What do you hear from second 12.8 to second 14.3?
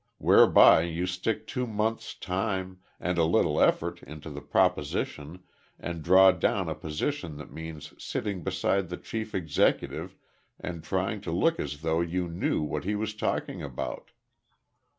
he was talking about.